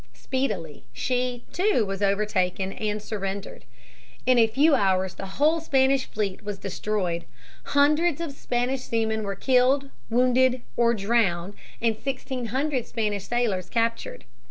[0.15, 3.65] Speedily, she, too, was overtaken and surrendered.
[4.25, 7.25] In a few hours the whole Spanish fleet was destroyed;
[7.65, 14.25] hundreds of Spanish seamen were killed, wounded, or drowned, and sixteen hundred Spanish sailors captured.